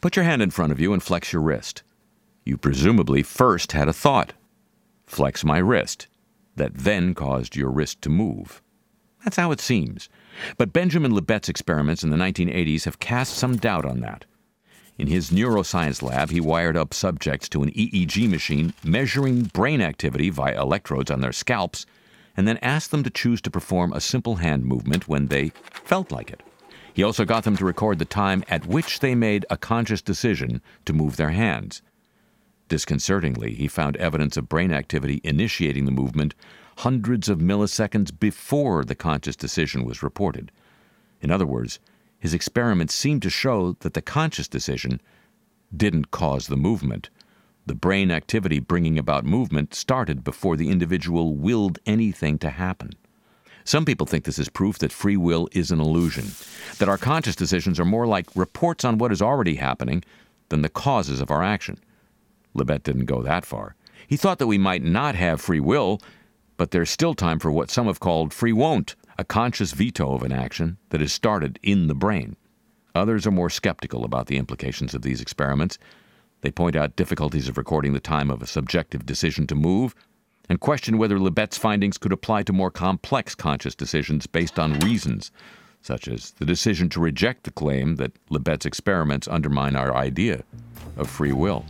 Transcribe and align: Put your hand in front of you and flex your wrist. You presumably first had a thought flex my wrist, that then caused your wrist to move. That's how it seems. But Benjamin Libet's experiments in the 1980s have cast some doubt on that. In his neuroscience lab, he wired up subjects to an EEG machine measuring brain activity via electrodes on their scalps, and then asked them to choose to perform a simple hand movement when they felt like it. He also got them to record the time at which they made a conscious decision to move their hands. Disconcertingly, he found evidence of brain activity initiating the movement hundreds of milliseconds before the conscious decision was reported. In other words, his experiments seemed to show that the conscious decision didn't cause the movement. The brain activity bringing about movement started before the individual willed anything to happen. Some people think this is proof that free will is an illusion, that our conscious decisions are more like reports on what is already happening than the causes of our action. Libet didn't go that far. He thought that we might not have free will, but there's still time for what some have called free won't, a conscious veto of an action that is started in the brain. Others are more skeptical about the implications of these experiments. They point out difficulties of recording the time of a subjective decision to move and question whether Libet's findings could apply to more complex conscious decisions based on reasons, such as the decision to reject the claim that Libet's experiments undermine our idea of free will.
Put 0.00 0.16
your 0.16 0.24
hand 0.24 0.42
in 0.42 0.50
front 0.50 0.72
of 0.72 0.80
you 0.80 0.92
and 0.92 1.02
flex 1.02 1.32
your 1.32 1.42
wrist. 1.42 1.82
You 2.44 2.56
presumably 2.56 3.22
first 3.22 3.72
had 3.72 3.88
a 3.88 3.92
thought 3.92 4.32
flex 5.12 5.44
my 5.44 5.58
wrist, 5.58 6.08
that 6.56 6.74
then 6.74 7.14
caused 7.14 7.54
your 7.54 7.70
wrist 7.70 8.00
to 8.02 8.08
move. 8.08 8.62
That's 9.22 9.36
how 9.36 9.52
it 9.52 9.60
seems. 9.60 10.08
But 10.56 10.72
Benjamin 10.72 11.12
Libet's 11.12 11.48
experiments 11.48 12.02
in 12.02 12.10
the 12.10 12.16
1980s 12.16 12.84
have 12.84 12.98
cast 12.98 13.34
some 13.34 13.56
doubt 13.56 13.84
on 13.84 14.00
that. 14.00 14.24
In 15.02 15.08
his 15.08 15.30
neuroscience 15.30 16.00
lab, 16.00 16.30
he 16.30 16.40
wired 16.40 16.76
up 16.76 16.94
subjects 16.94 17.48
to 17.48 17.64
an 17.64 17.72
EEG 17.72 18.30
machine 18.30 18.72
measuring 18.84 19.46
brain 19.46 19.80
activity 19.80 20.30
via 20.30 20.62
electrodes 20.62 21.10
on 21.10 21.20
their 21.20 21.32
scalps, 21.32 21.86
and 22.36 22.46
then 22.46 22.56
asked 22.58 22.92
them 22.92 23.02
to 23.02 23.10
choose 23.10 23.40
to 23.40 23.50
perform 23.50 23.92
a 23.92 24.00
simple 24.00 24.36
hand 24.36 24.64
movement 24.64 25.08
when 25.08 25.26
they 25.26 25.48
felt 25.72 26.12
like 26.12 26.30
it. 26.30 26.44
He 26.94 27.02
also 27.02 27.24
got 27.24 27.42
them 27.42 27.56
to 27.56 27.64
record 27.64 27.98
the 27.98 28.04
time 28.04 28.44
at 28.46 28.64
which 28.66 29.00
they 29.00 29.16
made 29.16 29.44
a 29.50 29.56
conscious 29.56 30.02
decision 30.02 30.62
to 30.84 30.92
move 30.92 31.16
their 31.16 31.30
hands. 31.30 31.82
Disconcertingly, 32.68 33.54
he 33.54 33.66
found 33.66 33.96
evidence 33.96 34.36
of 34.36 34.48
brain 34.48 34.72
activity 34.72 35.20
initiating 35.24 35.84
the 35.84 35.90
movement 35.90 36.36
hundreds 36.76 37.28
of 37.28 37.40
milliseconds 37.40 38.16
before 38.16 38.84
the 38.84 38.94
conscious 38.94 39.34
decision 39.34 39.84
was 39.84 40.00
reported. 40.00 40.52
In 41.20 41.32
other 41.32 41.44
words, 41.44 41.80
his 42.22 42.34
experiments 42.34 42.94
seemed 42.94 43.20
to 43.20 43.28
show 43.28 43.72
that 43.80 43.94
the 43.94 44.00
conscious 44.00 44.46
decision 44.46 45.00
didn't 45.76 46.12
cause 46.12 46.46
the 46.46 46.56
movement. 46.56 47.10
The 47.66 47.74
brain 47.74 48.12
activity 48.12 48.60
bringing 48.60 48.96
about 48.96 49.24
movement 49.24 49.74
started 49.74 50.22
before 50.22 50.56
the 50.56 50.70
individual 50.70 51.34
willed 51.34 51.80
anything 51.84 52.38
to 52.38 52.50
happen. 52.50 52.92
Some 53.64 53.84
people 53.84 54.06
think 54.06 54.22
this 54.22 54.38
is 54.38 54.48
proof 54.48 54.78
that 54.78 54.92
free 54.92 55.16
will 55.16 55.48
is 55.50 55.72
an 55.72 55.80
illusion, 55.80 56.26
that 56.78 56.88
our 56.88 56.96
conscious 56.96 57.34
decisions 57.34 57.80
are 57.80 57.84
more 57.84 58.06
like 58.06 58.36
reports 58.36 58.84
on 58.84 58.98
what 58.98 59.10
is 59.10 59.20
already 59.20 59.56
happening 59.56 60.04
than 60.48 60.62
the 60.62 60.68
causes 60.68 61.20
of 61.20 61.32
our 61.32 61.42
action. 61.42 61.76
Libet 62.54 62.84
didn't 62.84 63.06
go 63.06 63.20
that 63.22 63.44
far. 63.44 63.74
He 64.06 64.16
thought 64.16 64.38
that 64.38 64.46
we 64.46 64.58
might 64.58 64.84
not 64.84 65.16
have 65.16 65.40
free 65.40 65.58
will, 65.58 66.00
but 66.56 66.70
there's 66.70 66.88
still 66.88 67.14
time 67.14 67.40
for 67.40 67.50
what 67.50 67.68
some 67.68 67.86
have 67.86 67.98
called 67.98 68.32
free 68.32 68.52
won't, 68.52 68.94
a 69.22 69.24
conscious 69.24 69.70
veto 69.70 70.12
of 70.12 70.24
an 70.24 70.32
action 70.32 70.78
that 70.88 71.00
is 71.00 71.12
started 71.12 71.56
in 71.62 71.86
the 71.86 71.94
brain. 71.94 72.34
Others 72.96 73.24
are 73.24 73.30
more 73.30 73.48
skeptical 73.48 74.04
about 74.04 74.26
the 74.26 74.36
implications 74.36 74.96
of 74.96 75.02
these 75.02 75.20
experiments. 75.20 75.78
They 76.40 76.50
point 76.50 76.74
out 76.74 76.96
difficulties 76.96 77.48
of 77.48 77.56
recording 77.56 77.92
the 77.92 78.00
time 78.00 78.32
of 78.32 78.42
a 78.42 78.48
subjective 78.48 79.06
decision 79.06 79.46
to 79.46 79.54
move 79.54 79.94
and 80.48 80.58
question 80.58 80.98
whether 80.98 81.20
Libet's 81.20 81.56
findings 81.56 81.98
could 81.98 82.10
apply 82.12 82.42
to 82.42 82.52
more 82.52 82.72
complex 82.72 83.36
conscious 83.36 83.76
decisions 83.76 84.26
based 84.26 84.58
on 84.58 84.80
reasons, 84.80 85.30
such 85.82 86.08
as 86.08 86.32
the 86.32 86.44
decision 86.44 86.88
to 86.88 86.98
reject 86.98 87.44
the 87.44 87.52
claim 87.52 87.94
that 87.94 88.10
Libet's 88.28 88.66
experiments 88.66 89.28
undermine 89.28 89.76
our 89.76 89.94
idea 89.94 90.42
of 90.96 91.08
free 91.08 91.30
will. 91.32 91.64